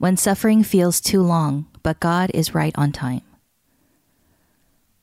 [0.00, 3.20] When Suffering Feels Too Long, but God is Right on Time.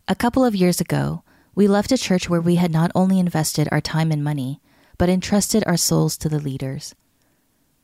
[0.08, 1.22] A couple of years ago,
[1.54, 4.60] we left a church where we had not only invested our time and money,
[4.98, 6.96] but entrusted our souls to the leaders.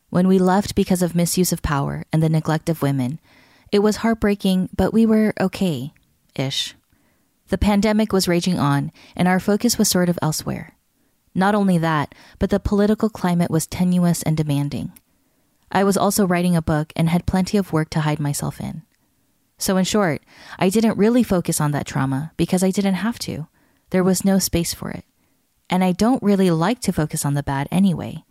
[0.09, 3.19] When we left because of misuse of power and the neglect of women,
[3.71, 5.93] it was heartbreaking, but we were okay
[6.33, 6.73] ish.
[7.49, 10.73] The pandemic was raging on, and our focus was sort of elsewhere.
[11.35, 14.93] Not only that, but the political climate was tenuous and demanding.
[15.73, 18.83] I was also writing a book and had plenty of work to hide myself in.
[19.57, 20.21] So, in short,
[20.59, 23.47] I didn't really focus on that trauma because I didn't have to.
[23.89, 25.03] There was no space for it.
[25.69, 28.23] And I don't really like to focus on the bad anyway.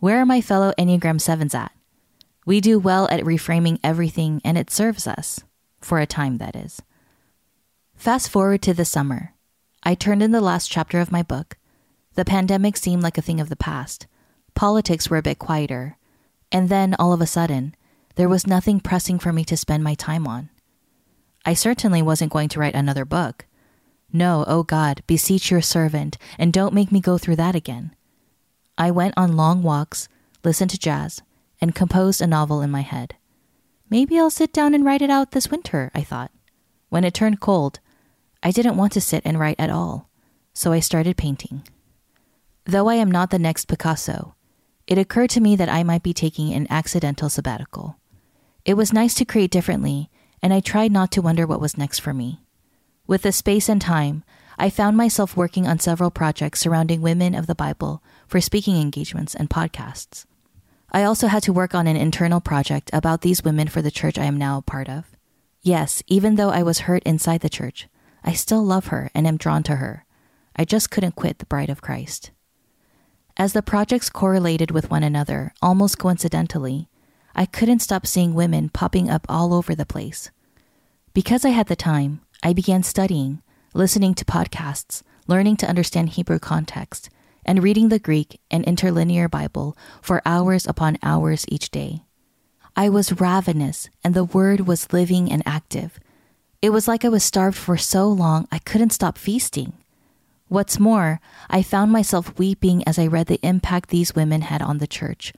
[0.00, 1.72] Where are my fellow Enneagram 7s at?
[2.44, 5.40] We do well at reframing everything and it serves us.
[5.80, 6.82] For a time, that is.
[7.94, 9.34] Fast forward to the summer.
[9.82, 11.56] I turned in the last chapter of my book.
[12.14, 14.06] The pandemic seemed like a thing of the past.
[14.54, 15.96] Politics were a bit quieter.
[16.54, 17.74] And then, all of a sudden,
[18.14, 20.50] there was nothing pressing for me to spend my time on.
[21.44, 23.46] I certainly wasn't going to write another book.
[24.12, 27.96] No, oh God, beseech your servant, and don't make me go through that again.
[28.78, 30.08] I went on long walks,
[30.44, 31.22] listened to jazz,
[31.60, 33.16] and composed a novel in my head.
[33.90, 36.30] Maybe I'll sit down and write it out this winter, I thought.
[36.88, 37.80] When it turned cold,
[38.44, 40.08] I didn't want to sit and write at all,
[40.52, 41.66] so I started painting.
[42.64, 44.36] Though I am not the next Picasso,
[44.86, 47.98] it occurred to me that I might be taking an accidental sabbatical.
[48.64, 50.10] It was nice to create differently,
[50.42, 52.40] and I tried not to wonder what was next for me.
[53.06, 54.24] With the space and time,
[54.58, 59.34] I found myself working on several projects surrounding women of the Bible for speaking engagements
[59.34, 60.26] and podcasts.
[60.92, 64.16] I also had to work on an internal project about these women for the church
[64.16, 65.16] I am now a part of.
[65.60, 67.88] Yes, even though I was hurt inside the church,
[68.22, 70.04] I still love her and am drawn to her.
[70.54, 72.30] I just couldn't quit the Bride of Christ.
[73.36, 76.88] As the projects correlated with one another, almost coincidentally,
[77.34, 80.30] I couldn't stop seeing women popping up all over the place.
[81.12, 86.38] Because I had the time, I began studying, listening to podcasts, learning to understand Hebrew
[86.38, 87.10] context,
[87.44, 92.04] and reading the Greek and interlinear Bible for hours upon hours each day.
[92.76, 95.98] I was ravenous, and the word was living and active,
[96.64, 99.74] it was like I was starved for so long I couldn't stop feasting.
[100.48, 104.78] What's more, I found myself weeping as I read the impact these women had on
[104.78, 105.32] the church,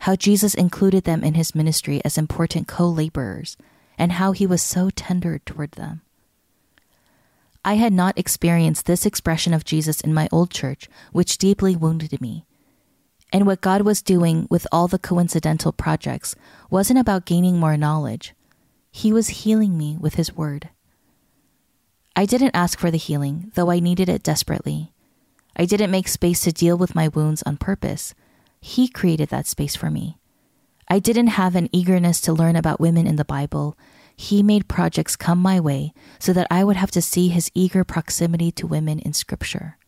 [0.00, 3.56] how Jesus included them in his ministry as important co laborers,
[3.96, 6.02] and how he was so tender toward them.
[7.64, 12.20] I had not experienced this expression of Jesus in my old church, which deeply wounded
[12.20, 12.44] me.
[13.32, 16.34] And what God was doing with all the coincidental projects
[16.68, 18.34] wasn't about gaining more knowledge.
[18.90, 20.68] He was healing me with His word.
[22.14, 24.92] I didn't ask for the healing, though I needed it desperately.
[25.56, 28.14] I didn't make space to deal with my wounds on purpose.
[28.60, 30.18] He created that space for me.
[30.88, 33.78] I didn't have an eagerness to learn about women in the Bible.
[34.14, 37.82] He made projects come my way so that I would have to see his eager
[37.82, 39.78] proximity to women in Scripture.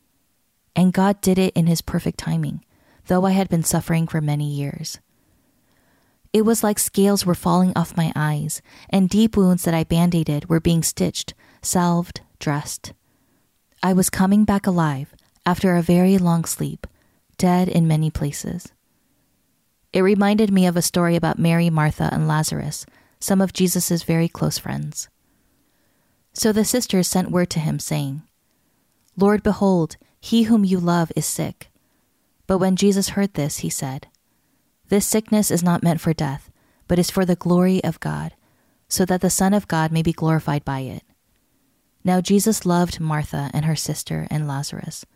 [0.75, 2.65] And God did it in his perfect timing,
[3.07, 4.99] though I had been suffering for many years.
[6.35, 10.17] It was like scales were falling off my eyes, and deep wounds that I band
[10.17, 12.93] aided were being stitched, salved, dressed.
[13.85, 15.15] I was coming back alive
[15.47, 16.89] after a very long sleep,
[17.39, 18.73] dead in many places.
[19.93, 22.85] It reminded me of a story about Mary, Martha, and Lazarus,
[23.21, 25.09] some of Jesus' very close friends.
[26.33, 28.23] So the sisters sent word to him, saying,
[29.17, 31.71] Lord, behold, he whom you love is sick.
[32.49, 34.09] But when Jesus heard this, he said,
[34.89, 36.51] this sickness is not meant for death,
[36.89, 38.35] but is for the glory of God,
[38.89, 41.03] so that the Son of God may be glorified by it.
[42.05, 45.07] Now Jesus loved Martha and her sister and Lazarus.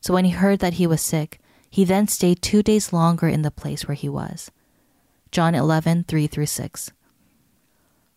[0.00, 3.42] So when he heard that he was sick, he then stayed two days longer in
[3.42, 4.50] the place where he was.
[5.30, 6.92] John 11, 3 through 6.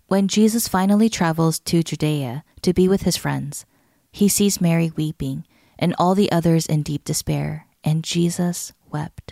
[0.08, 3.66] When Jesus finally travels to Judea to be with his friends,
[4.12, 5.46] he sees Mary weeping
[5.80, 9.23] and all the others in deep despair, and Jesus wept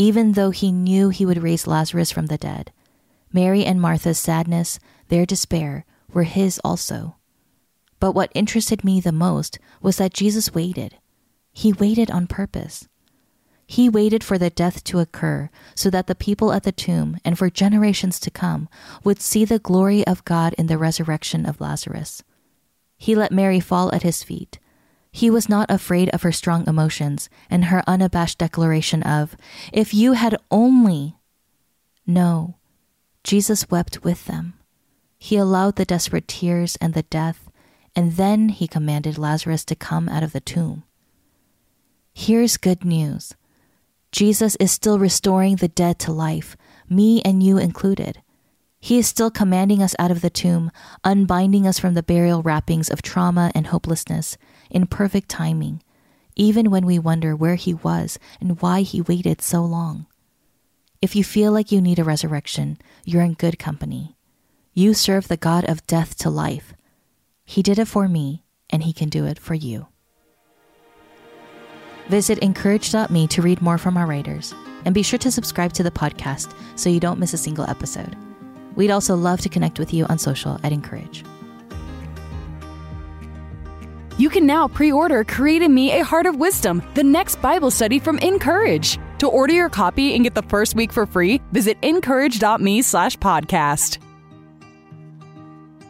[0.00, 2.72] even though he knew he would raise Lazarus from the dead.
[3.34, 7.16] Mary and Martha's sadness, their despair, were his also.
[7.98, 10.96] But what interested me the most was that Jesus waited.
[11.52, 12.88] He waited on purpose.
[13.66, 17.36] He waited for the death to occur so that the people at the tomb and
[17.36, 18.70] for generations to come
[19.04, 22.22] would see the glory of God in the resurrection of Lazarus.
[22.96, 24.60] He let Mary fall at his feet.
[25.12, 29.36] He was not afraid of her strong emotions and her unabashed declaration of,
[29.72, 31.16] If you had only.
[32.06, 32.56] No,
[33.24, 34.54] Jesus wept with them.
[35.18, 37.50] He allowed the desperate tears and the death,
[37.94, 40.84] and then he commanded Lazarus to come out of the tomb.
[42.12, 43.34] Here's good news.
[44.12, 46.56] Jesus is still restoring the dead to life,
[46.88, 48.22] me and you included.
[48.80, 50.70] He is still commanding us out of the tomb,
[51.04, 54.38] unbinding us from the burial wrappings of trauma and hopelessness
[54.70, 55.82] in perfect timing,
[56.34, 60.06] even when we wonder where he was and why he waited so long.
[61.02, 64.16] If you feel like you need a resurrection, you're in good company.
[64.72, 66.72] You serve the God of death to life.
[67.44, 69.88] He did it for me, and he can do it for you.
[72.08, 74.54] Visit incourage.me to read more from our writers,
[74.84, 78.16] and be sure to subscribe to the podcast so you don't miss a single episode.
[78.80, 81.22] We'd also love to connect with you on social at (in)courage.
[84.16, 87.70] You can now pre order Create in Me a Heart of Wisdom, the next Bible
[87.70, 88.98] study from (in)courage.
[89.18, 93.98] To order your copy and get the first week for free, visit incourage.me slash podcast.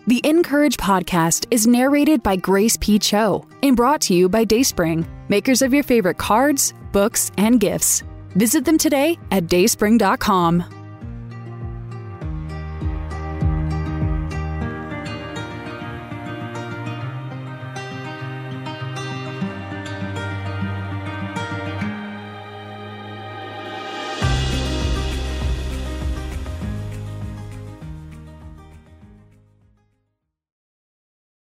[0.09, 2.99] The (in)courage podcast is narrated by Grace P.
[2.99, 8.03] Cho and brought to you by DaySpring, makers of your favorite cards, books, and gifts.
[8.31, 10.80] Visit them today at dayspring.com.